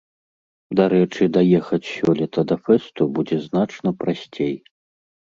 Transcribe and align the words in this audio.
Дарэчы, 0.77 1.23
даехаць 1.35 1.85
сёлета 1.97 2.39
да 2.51 2.57
фэсту 2.69 3.07
будзе 3.19 3.37
значна 3.47 3.93
прасцей. 4.05 4.57